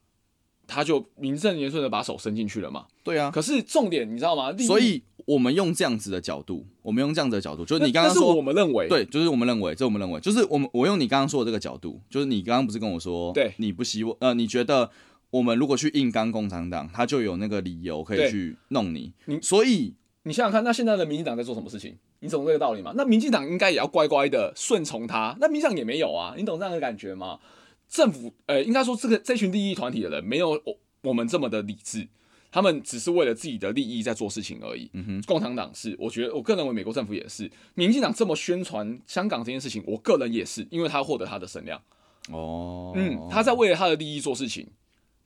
[0.67, 2.87] 他就名正言顺的把手伸进去了嘛。
[3.05, 4.57] 对啊，可是重点你知道吗？
[4.59, 13.55] 所以我们用这样子的角度，我们用这样子的角度，就是你刚刚说我们认为，对，就是我们认为，这我们认为，就是我们我用你刚刚说的这个角度，就是你刚刚不是跟我说，对。
[13.59, 14.91] 你不希望呃，你觉得
[15.31, 19.95] 我们如果去硬刚共产党，他就有那个理由可以去弄你，你所以
[20.25, 21.97] 你想想看，那现在的民进党在做什么事情？
[22.21, 22.93] 你懂这个道理吗？
[22.97, 27.41] 那民进党应该也要乖乖的顺从他，那民进党也没有啊，你懂这样的感觉吗？
[27.89, 32.09] 政府呃，应该说这个这群利益团体的人没有我我们这么的理智，
[32.51, 34.89] 他们只是为了自己的利益在做事情而已。
[34.95, 41.83] 嗯哼，共产党是，我觉得我个人认为美国政府也是，民进党这么宣传香港这件事情，我个人也是，因为他获得他的声量。
[42.31, 44.69] 哦，嗯，他在为了他的利益做事情，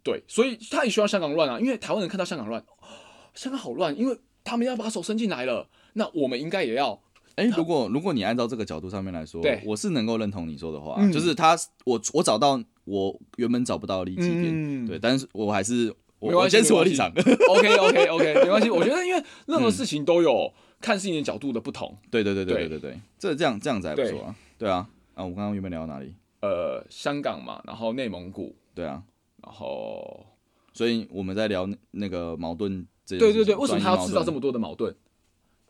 [0.03, 2.89] 对，所以他也需要香港乱啊，因为台湾人看到香港乱，哦
[3.35, 7.03] 香港好乱，因为他们要把手伸进来了，那我们应该也要。
[7.35, 11.55] 哎，如果如果你按照这个角度上面来说，我是能够认同你说的话，就是他，
[11.85, 16.57] 我我找到我原本找不到的利基点，对，但是我还是没关系。
[16.57, 18.71] 先说立场，OK OK OK， 没关系。
[18.71, 24.35] 我觉得因为任何事情都有看事情的角度的不同，对对对对对对对，这这样这样子也不错啊。
[24.57, 26.15] 对啊，啊，我刚刚原本聊到哪里？
[26.41, 29.03] 呃，香港嘛，然后内蒙古，对啊，
[29.43, 30.25] 然后
[30.73, 32.87] 所以我们在聊那个矛盾。
[33.07, 34.33] 对对对，为什么他要制造这？
[34.33, 34.95] 么多的矛盾？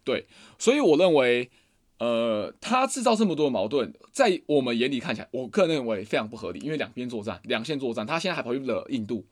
[0.05, 0.27] 对，
[0.59, 1.51] 所以我认为，
[1.99, 9.25] 呃，他制造这么多的矛盾，在我们眼里看起来，我个人认为非常不合理，因为两边作战，两线作战，他现在还跑去了印度，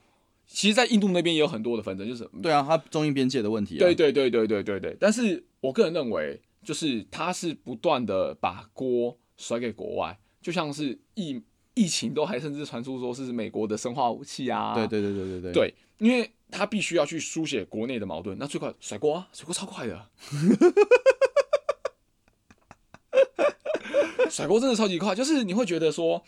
[0.47, 11.41] 其实，在印度那边也有很多的纷争，就是对啊，他中印边界的问题啊，对对对对对对对，但是我个人认为，就是他是不断的把锅甩给国外，就像是疫
[11.75, 20.09] 疫情都还甚至传出说是美国的生化武器啊，对对对对对对对，因为他必须要去书写国内的矛盾，那最快甩锅啊，甩锅超快的，
[24.31, 26.23] 甩锅真的超级快，就是你会觉得说，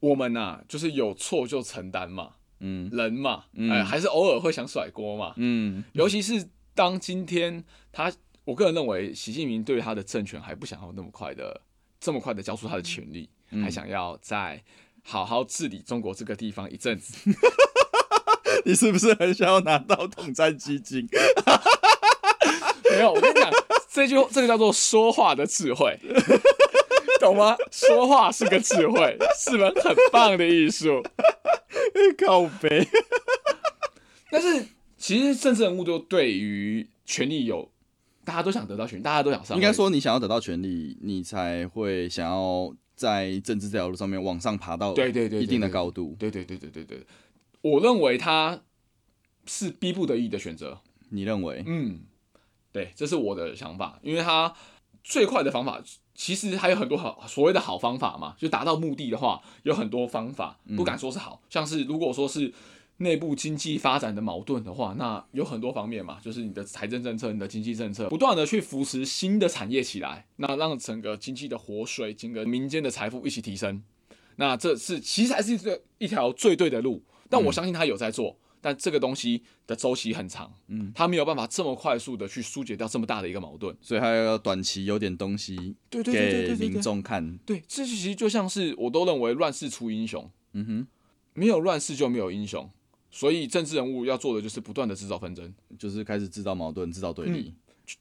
[0.00, 2.90] 我们呐、就是有错就承担嘛，嗯。
[2.92, 3.70] 人嘛，嗯。
[3.70, 5.82] 哎，还是偶尔会想甩锅嘛，嗯。
[5.92, 8.12] 尤其是当今天他
[8.44, 11.62] 我个人认为，习近平对他的政权还不想要那么快的、
[11.98, 13.30] 这么快的交出他的权力，
[13.62, 14.62] 还想要再
[15.02, 17.30] 好好治理中国这个地方一阵子。
[18.68, 21.08] 你是不是很想要拿到统战基金？
[22.90, 23.50] 没有，我跟你讲，
[23.90, 25.98] 这句这个叫做说话的智慧，
[27.18, 27.56] 懂吗？
[27.72, 31.02] 说话是个智慧，是门很棒的艺术。
[32.18, 32.86] 靠背。
[34.30, 34.66] 但是
[34.98, 37.70] 其实政治人物都对于权力有，
[38.22, 39.56] 大家都想得到权力，大家都想上。
[39.56, 46.14] 应该说，你想要得到权利，你才会想要在政治这条路上面往上爬到对对对对一定的高度。
[46.18, 47.06] 对对对对对对，
[47.62, 48.62] 我认为他
[49.46, 50.80] 是逼不得已的选择。
[51.10, 51.64] 你认为？
[51.66, 52.00] 嗯，
[52.70, 54.54] 对，这是我的想法，因为他
[55.02, 55.82] 最快的方法，
[56.14, 62.52] 其实还有很多好所谓的好方法嘛，就达到目的的话，有很多方法，不敢说是好，像是如果说是
[62.98, 73.82] 内部经济发展的矛盾的话，那有很多方面嘛，就是你的财政政策、你的经济政策，不断的去扶持新的产业起来，那让整个经济的活水、整个民间的财富一起提升，
[74.36, 78.36] 那这是其实还是这一条最对的路，但我相信他有在做。
[78.60, 83.72] 但这个东西的周期很长，嗯，他没有办法这么快速的去疏解掉这么大的一个矛盾。
[83.80, 87.38] 所以他要短期有点东西对对对对给对民众看。
[87.46, 90.86] 对，这其实就像是我都认为乱世出英雄，嗯哼，
[91.34, 92.68] 没有乱世就没有英雄，
[93.12, 95.54] 所以政治人物要做的就是不断的制造纷争。
[95.78, 97.44] 就是开始制造矛盾、制造对立。
[97.44, 97.52] 就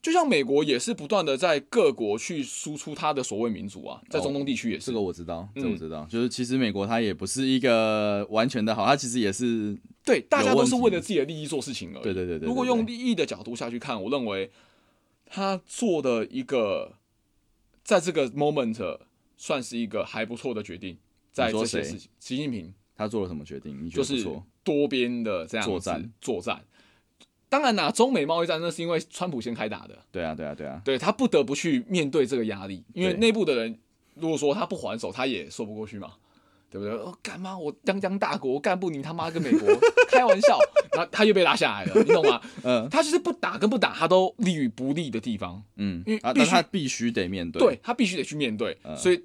[0.01, 4.87] 就像美国也是不断的在各国去输出他的所谓民主啊，在中东地区也是。
[4.87, 6.05] 这个我知道，这我知道。
[6.09, 12.03] 就是其实美国它也不是一个完全的好，它其实也是对，大家都是为了自己的利益做事情而已。
[12.03, 14.51] 对对对对对如果用利益的角度下去看，我认为
[15.25, 16.95] 他做的一个
[17.83, 18.99] 在这个 moment
[19.37, 20.97] 算是一个还不错的决定，
[21.31, 23.77] 在这些事情，习近平他做了什么决定？
[23.83, 24.43] 你觉就是得不错？
[24.63, 26.65] 多边的这样子作战作战。
[27.49, 30.81] 当然啦，中美贸易战那是因为川普先开打的，对啊，对啊，对啊。
[30.83, 33.19] 对他不得不去面对这个压力，因为对。
[33.19, 33.79] 内部的人
[34.15, 36.13] 如果说他不还手，他也说不过去嘛，
[36.69, 36.93] 对不对？
[36.93, 39.67] 哦，干嘛我泱泱大国干不赢他妈跟美国
[40.11, 40.59] 开玩笑，
[40.93, 42.41] 然后他又被拉下来了， 你懂吗？
[42.63, 42.87] 嗯。
[42.89, 47.61] 他就是不打跟不打，他都利与不利的地方，嗯因为，啊，必须但他必须得面对。
[47.61, 48.97] 对他必须得去面对，嗯。
[48.97, 49.21] 所以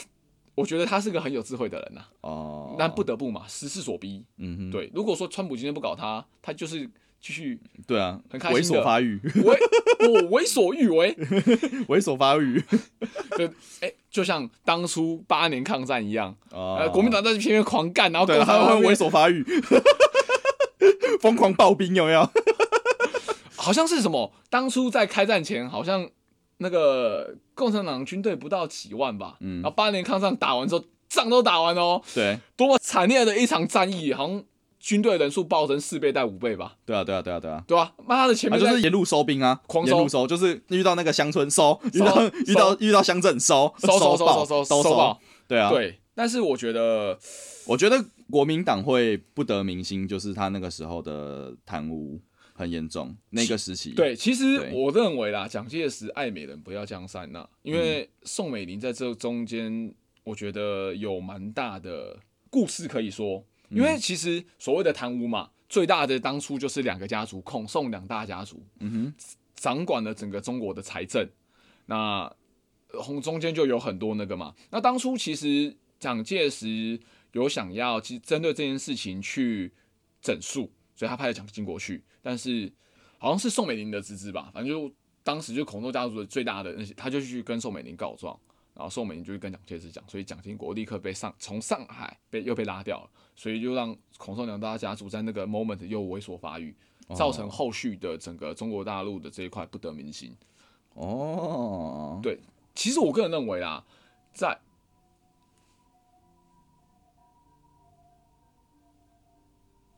[0.54, 4.24] 我觉得他是个很有智慧的人呐、哦，但不得不嘛，时势所逼。
[4.36, 6.88] 嗯哼，对，如果说川普今天不搞他，他就是
[7.22, 7.56] 继续
[7.86, 9.56] 对啊，很开猥琐发育，为
[10.08, 11.14] 我为所欲为，
[11.88, 12.60] 猥琐发育。
[13.38, 13.48] 对，
[13.80, 16.76] 哎、就像当初八年抗战一样，哦。
[16.80, 19.44] 呃，国民党在前面狂干，然后共产党猥琐发育，
[21.22, 22.28] 疯狂暴兵有没有？
[23.56, 24.32] 好像是什么？
[24.50, 26.10] 当初在开战前，好像
[26.56, 29.62] 那个共产党军队不到几万吧，嗯。
[29.62, 34.42] 然后八年抗战打完之后，仗都打完哦，对，多么惨烈的一场战役，好像
[34.82, 37.64] 军队人数暴增四倍到五倍吧，对啊，对啊，对啊，对啊。
[37.68, 39.94] 对啊、妈的，前啊，面在就是沿路收兵啊，狂收。
[39.94, 47.16] 沿路收，就是遇到那个乡村收，遇到遇到遇到乡镇收，收收收收收收收爆，对啊，对，但是我觉得，
[47.64, 52.20] 我觉得国民党会不得民心，就是他那个时候的贪污
[52.52, 62.18] 很严重，那个时期。，对，其实我认为啦，蒋介石爱美人不要江山呐，因为宋美龄在这中间，我觉得有蛮大的
[62.50, 63.44] 故事可以说。
[63.74, 69.14] 因为其实所谓的贪污嘛，最大的当初就是两个家族，孔宋两大家族，嗯哼，
[69.54, 71.28] 掌管了整个中国的财政。
[71.86, 72.32] 那
[72.92, 74.54] 红中间就有很多那个嘛。
[74.70, 77.00] 那当初其实蒋介石
[77.32, 79.72] 有想要其实针对这件事情去
[80.20, 82.70] 整肃，所以他派了蒋经国去，但是
[83.18, 88.38] 好像是宋美龄的侄子吧，反正就当时就孔宋家族的最大的那些，他就去跟宋美龄告状。
[88.74, 96.74] 然后宋美龄就去跟蒋介石讲，所以蒋经国立刻被上从上海被又被拉掉了，所以就让孔宋两大家族在那个 moment 又猥琐发育，
[97.16, 100.36] 造成后续的整个中国大陆的这一块不得民心。
[100.94, 102.38] 哦，对
[102.74, 103.84] 其实我个人认为啦，
[104.32, 104.60] 在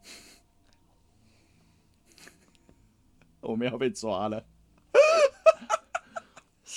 [3.41, 4.45] 我们要被抓了。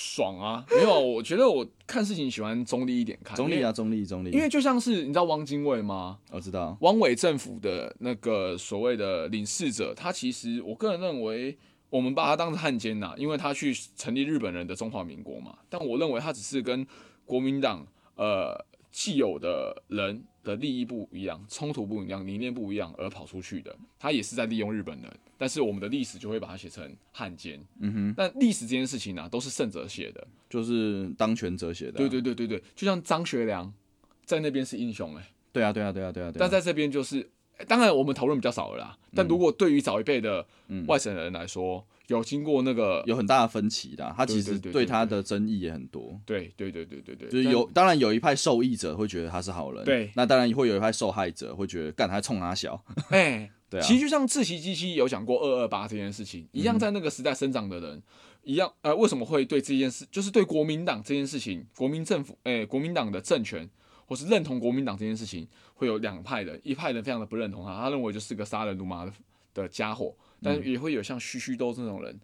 [0.00, 4.30] 爽啊，没有，我觉得我看事情喜欢中立一点看，中立啊，中立，中立。
[4.30, 6.18] 因为，就像是你知道汪精卫吗？
[6.30, 11.58] 我知道，汪伪政府的那个所谓的领事者，他其实我个人认为，
[11.90, 15.58] 我们把他当成汉奸呐，因为他去成立日本人的中华民国嘛。
[15.68, 16.86] 但我认为他只是跟
[17.26, 17.84] 国民党
[18.14, 18.56] 呃
[18.90, 23.74] 既有的人的利益不一样，冲突不一样，理念不一样而跑出去的。
[23.98, 27.60] 他也是在利用日本人，但是我们的历史就会把它写成汉奸。
[27.80, 30.26] 嗯哼，但历史这件事情呢、都是胜者写的。
[30.48, 31.98] 就是当权者写的啊。
[31.98, 33.72] 对对对对对，就像张学良
[34.24, 36.36] 在那边是英雄哎、对啊，对啊，对啊，对啊，对啊。
[36.40, 37.28] 但在这边就是，
[37.66, 38.98] 当然我们讨论比较少了啦。
[39.14, 46.20] 但如果对于早一辈的嗯外省人来说，有经过那个，有很大的分歧的啊，他其实对他的争议也很多。
[46.26, 50.10] 对对对对对对，就是有，当然有一派受益者会觉得他是好人，对。
[50.14, 52.78] 那当然会有一派受害者会觉得干他冲他小，
[53.08, 58.02] 但哎， 对啊，其实就像自习机器有讲过二二八这件事情一样，在那个时代生长的人。
[58.44, 63.68] 一样，呃，为什么会对这件事，就是对国民党这件事情，国民政府，诶、国民党的政权，
[64.06, 69.12] 或是认同国民党这件事情，会有两派人，一派人非常的不认同他，他认为就是个杀人如麻的
[69.52, 72.18] 的家伙，但是也会有像须须都这种人，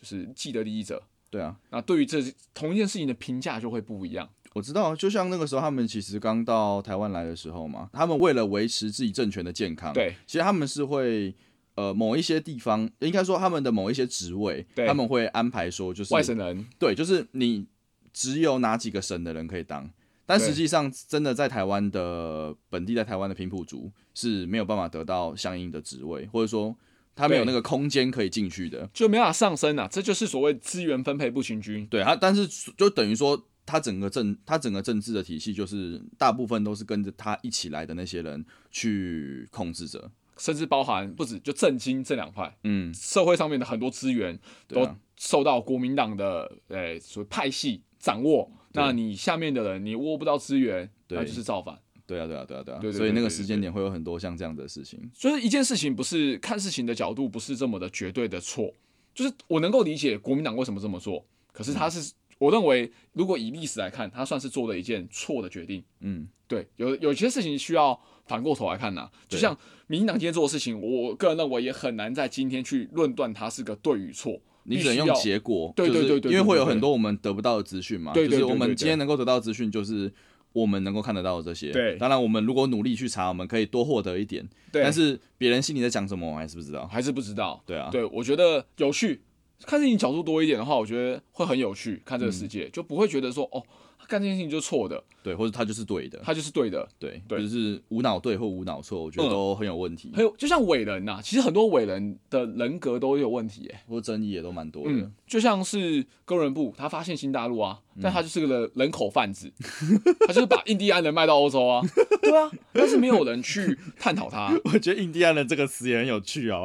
[0.00, 1.02] 就是既得利益者。
[1.30, 2.22] 对啊，那对于这
[2.52, 4.28] 同一件事情的评价就会不一样。
[4.52, 11.34] 我知道，就像那个时候他们其实刚到台湾来的时候嘛，他们为了维持自己政权的健康，对，其实他们是会。
[11.76, 17.64] 呃，某一些地方应该说他们的某一些职位，对他们会安排说，就是外省人，对，就是你
[18.12, 19.88] 只有哪几个省的人可以当，
[20.26, 26.76] 但实际上真的在台湾的本地在台湾的平埔族是没有办法得到相应的职位，或者说
[27.20, 28.88] 他没有那个空间可以进去的。
[28.92, 31.86] 就没办法上升啊，这就是所谓资源分配不平均。
[31.86, 32.46] 对他，但是
[32.76, 40.10] 就等于说，他整个政他整个政治的体系，就是大部分都是跟着他一起来的那些人去控制着。
[40.38, 48.50] 甚至包含不止就政经这两块，嗯，社会上面的很多资源都受到国民党的呃所谓派系掌握。
[48.72, 51.78] 那你下面的人你握不到资源，那就是造反。
[52.10, 52.92] 对啊，对啊，对啊，对啊。
[52.92, 54.98] 所以那个时间点会有很多像这样的事情。
[55.14, 58.72] 就是一件事情不是看事情的角度不是这么的绝对的错，
[59.14, 65.82] 就是我能够理解国民党为什么这么做，可是他嗯是、我认为如果以历史来看，他算是做了一件错的决定。
[66.00, 69.56] 嗯，对，有有些事情需要反过头来看呐、就像
[69.86, 74.40] 民进党今天做的事情，我个人认为也很难在今天去论断它是个对与错。
[74.64, 78.12] 你只能用结果，就是对对对对因为会有很多我们得不到的资讯嘛。
[78.12, 80.12] 对对就是我们今天能够得到的资讯，就是
[80.52, 81.72] 我们能够看得到的这些。
[81.72, 84.48] 对当然我们如果努力去查，我们可以多获得一点。
[84.72, 86.86] 对，但是别人心里在讲什么，我还是不知道。
[86.86, 87.62] 还是不知道。
[87.66, 89.20] 对啊，对，我觉得有趣，
[89.64, 92.02] 看事情角度多一点的话，我觉得会很有趣。
[92.04, 93.62] 看这个世界，嗯就不会觉得说哦，
[94.10, 96.20] 干这件事情就是错的，对，或者他就是对的。
[96.24, 96.86] 他就是对的。
[96.98, 97.40] 对，对。
[97.40, 99.30] 就是无脑对或无脑错，我觉得嗯。
[99.30, 104.90] 都很有问题，还有，就像伟人呐、其实很多伟人的人格都有问题、欸，或者争议也都蛮多的。
[104.92, 108.00] 嗯，就像是哥伦布，他发现新大陆啊，嗯。
[108.02, 109.52] 但他就是个人人口贩子，
[110.26, 111.80] 他就是把印第安人卖到欧洲啊，
[112.20, 116.64] 对啊，但是没有人去探讨他， 我觉得印第安人这个词也很有趣啊，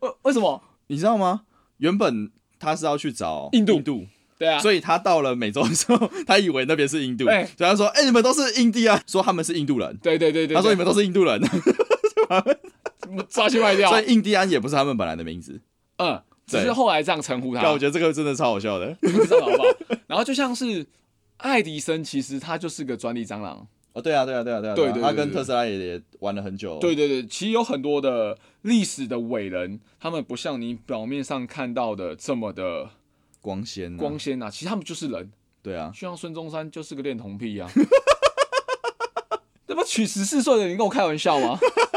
[0.00, 0.60] 为为什么？
[0.88, 1.42] 你知道吗？
[1.78, 3.74] 原本他是要去找印度。
[3.74, 4.06] 印度，
[4.38, 9.96] 对啊，所以他到了美洲的时候，他以为那边是印度，哎所以他说：“哎、你们都是印第安，说他们是印度人。
[10.02, 11.40] 对对对对，他说你们都是印度人，
[13.28, 15.60] 抓去卖掉所，以印第安也不是他们本来的名字。
[15.98, 18.94] 嗯，只是后来这样称呼他，但我觉得这个真的超好笑的。
[19.00, 19.68] 不知道好不好？
[20.06, 20.86] 然后就像是
[21.38, 23.66] 爱迪生，其实他就是个专利蟑螂。
[23.94, 26.78] 哦，对啊，对啊，对啊，对啊，对他跟特斯拉也也玩了很久。
[26.78, 32.90] 对对对，其实有很多的历史的伟人，他们不像你表面上看到的这么的
[33.46, 35.30] 光鲜、啊，光鲜啊，其实他们就是人。
[35.62, 37.70] 对啊，就像孙中山就是个恋童癖啊。
[39.68, 41.56] 那不娶十四岁的，你跟我开玩笑吗？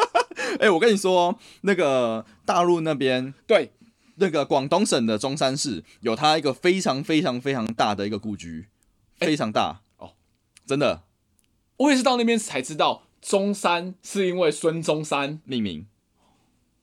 [0.62, 3.72] 哎、我跟你说，那个大陆那边对，
[4.18, 8.68] 那个广东省的中山市有他一个非常非常非常大的一个故居，
[9.18, 10.14] 非常大哦，
[10.68, 11.02] 真的
[11.78, 15.42] 我也是到那边才知道，中山是因为孙中山。
[15.46, 15.88] 命名。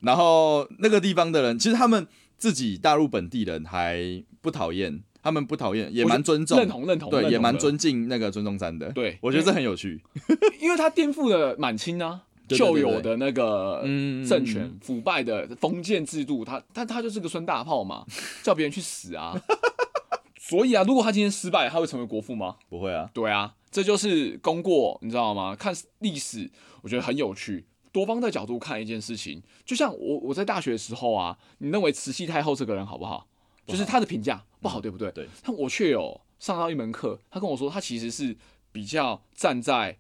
[0.00, 8.92] 然后那个地方的人，其实他们自己大陆本地人还不讨厌，他们不讨厌，也蛮尊重，认同认同，对，也蛮，尊敬那个孙中山的。
[8.92, 10.00] 对我觉得这很有趣。
[10.62, 18.06] 因为他颠覆了满清啊旧有的那个嗯政权腐败的封建制度，他但他就是个孙大炮嘛，
[18.44, 19.34] 叫别人去死啊。
[20.38, 22.54] 所以啊，如果他今天失败，他会成为国父吗？
[22.68, 25.56] 不会啊，对啊，这就是功过，你知道吗？
[25.56, 26.48] 看历史，
[26.82, 27.66] 我觉得很有趣。
[27.90, 33.26] 多方的角度看一件事情，就像我我在大学的时候啊，你认为慈禧太后这个人好不好？
[33.66, 35.10] 就是他的评价不好，对不对？
[35.12, 35.28] 对。
[35.42, 38.36] 但我却有上到一门课，他跟我说，他其实是
[38.72, 39.98] 比较站在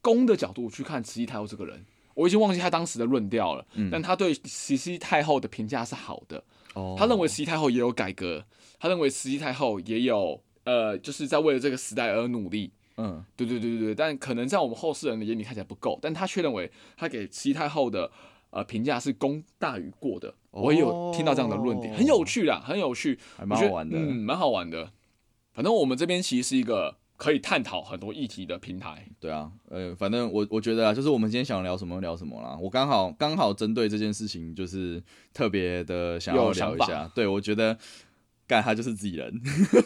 [0.00, 1.84] 公的角度去看慈禧太后这个人。
[2.14, 6.42] 我已经忘记他当时的论调了，但他对慈禧太后的评价是好的。
[6.72, 8.44] 哦他认为慈禧太后也有改革，
[8.78, 12.72] 他认为慈禧太后也有呃，就是在为了这个时代而努力。
[12.96, 18.10] 嗯，对对对对对，但可能在我们后世人的眼里看起来不够，但他却认为他给慈禧太后的
[18.56, 20.34] 呃评价是功大于过的。
[20.50, 23.98] 我也有听到这样的论点，哦很有趣啦，很有趣，蛮好玩的。
[23.98, 24.90] 嗯，蛮好玩的。
[25.52, 29.06] 反正我们这边其实是一个可以探讨很多议题的平台。
[29.20, 32.56] 对啊，呃，反正我我觉得啊，就是我们今天想聊什么聊什么啦。
[32.58, 35.02] 我刚好刚好针对这件事情，就是
[35.34, 37.10] 特别的想要聊一下。
[37.14, 37.76] 对，我觉得
[38.46, 39.40] 干他就是自己人。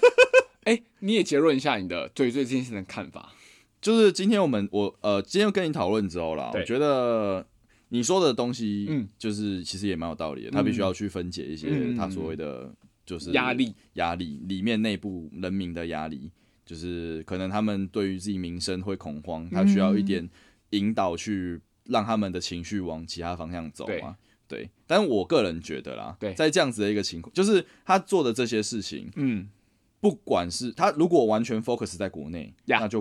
[0.65, 3.33] 哎，你也结论一下你的对对这件事的看法。
[3.81, 7.47] 就是今天我们我呃，今天跟你讨论之后啦，我觉得
[7.91, 9.07] 你说的东西，嗯。
[9.19, 10.51] 就是其实也蛮有道理的。
[10.51, 11.95] 他必须要去分解一些嗯。
[11.95, 12.75] 他所谓的
[13.05, 16.31] 就是压力，压力里面内部人民的压力，
[16.65, 20.27] 就是可能他们对于自己民生会恐慌，他需要一点
[20.71, 24.17] 引导去让他们的情绪往其他方向走嘛。
[24.47, 29.49] 对，但我个人觉得啦，对在这样子的一个情况，就是他做的这些事情，嗯，
[30.01, 33.01] 不管是他如果完全 focus 在国内那就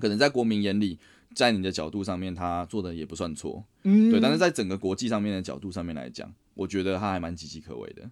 [0.00, 0.98] 可能在国民眼里，
[1.38, 4.18] 在你的角度上面，他做的也不算错，嗯对。
[4.18, 8.10] 但是在整个国际上面的角度上面来讲，我觉得他还蛮岌岌可危的。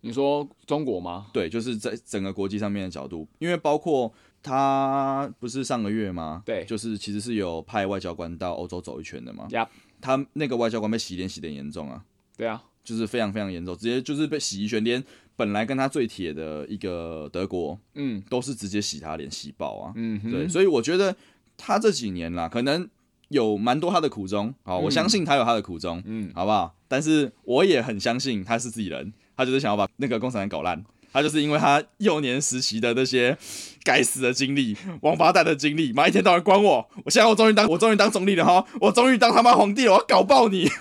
[0.00, 1.26] 你说中国吗？
[1.30, 4.10] 对，就是在整个国际上面的角度，因为包括
[4.42, 6.42] 他不是上个月吗？
[6.46, 9.46] 对就是其实是有派外交官到欧洲走一圈的嘛。
[9.50, 9.68] 呀，
[10.00, 12.02] 他那个外交官被洗脸洗的严重啊，
[12.38, 15.04] 对啊，就是非常非常严重，直接就是被洗一圈，连
[15.36, 19.92] 本来跟他最铁的一个德国嗯都是直接洗他脸洗爆啊。
[19.96, 21.14] 嗯，对，所以我觉得
[21.56, 22.88] 他这几年啦，可能
[23.28, 26.74] 有蛮多他的苦衷，好，我相信他有他的苦衷，嗯好不好？
[26.88, 33.36] 但是我也很相信他是自己人，他就是想要把那个共产党搞烂，他就是因为他幼年时期的那些
[33.82, 40.68] 该死的经历、王八蛋的经历，妈一天到晚管我，我现在我终于当我终于当总理了哈，我终于当他妈皇帝了，我要搞爆你！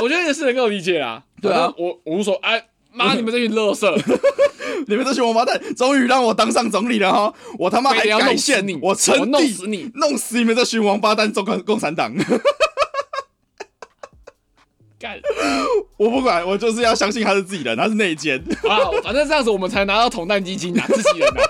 [0.00, 1.24] 我觉得也是能够理解啦。
[1.42, 2.68] 对啊我我无所哎
[2.98, 3.96] 妈， 你们这群乐色，
[4.86, 9.90] 你们这群王八蛋，终于让我当上总理了哈，我他妈还非得要改宪弄死你，我称我弄死你！
[9.94, 12.12] 弄死你们这群王八蛋中共共产党！
[15.00, 15.16] 干
[15.96, 18.36] 我不管，我就是要相信他是自己人，他是内奸。
[18.68, 18.90] 啊！
[19.04, 21.40] 反正这样子我们才拿到统弹基金啊，自己人啊，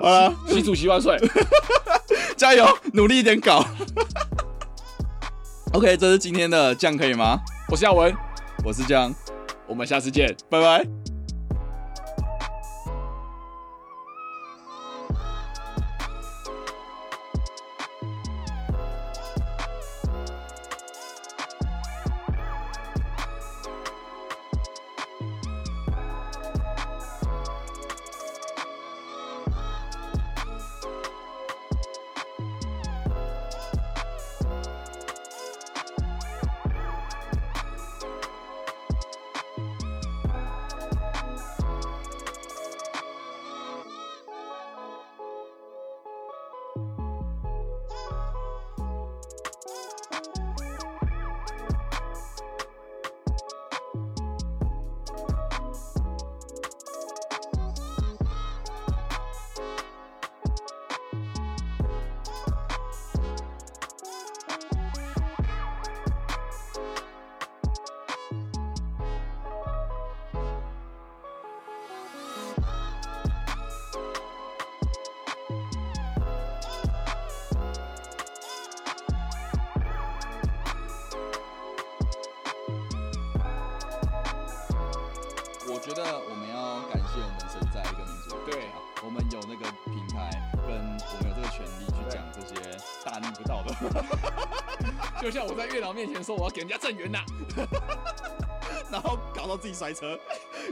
[0.00, 1.16] 好了，习主席万岁！
[2.36, 3.64] 加油，努力一点搞。
[5.72, 7.40] OK，这是今天的酱可以吗？
[7.68, 8.14] 我是亚文，
[8.64, 9.12] 我是酱，
[9.66, 10.34] 我们下次见。
[10.48, 11.15] 拜拜。
[85.86, 88.68] 觉得我们要感谢我们身在一个民主的国家对
[89.04, 90.30] 我们有那个平台，
[90.66, 94.02] 跟我们有这个权利去讲这些大逆不道的话，
[95.22, 97.20] 就像我在月老面前说我要给人家正缘呐，
[98.90, 100.18] 然后搞到自己摔车，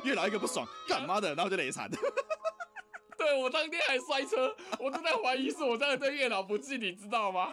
[0.02, 1.88] 月老一个不爽，干妈的，然后就累惨。
[3.16, 7.52] 对我当天还摔车，我都在怀疑是我真的对月老不敬，你知道吗？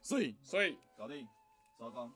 [0.00, 1.28] 所以所以搞定，
[1.78, 2.10] 收工。